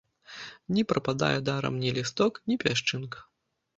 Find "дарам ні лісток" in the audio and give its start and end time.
1.49-2.43